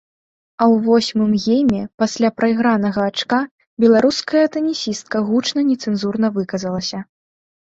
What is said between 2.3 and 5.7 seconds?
прайгранага ачка беларуская тэнісістка гучна